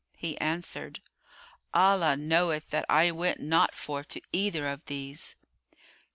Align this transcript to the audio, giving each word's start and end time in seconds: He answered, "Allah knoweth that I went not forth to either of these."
He 0.17 0.35
answered, 0.41 0.99
"Allah 1.75 2.17
knoweth 2.17 2.71
that 2.71 2.87
I 2.89 3.11
went 3.11 3.39
not 3.39 3.75
forth 3.75 4.07
to 4.07 4.21
either 4.31 4.65
of 4.67 4.85
these." 4.85 5.35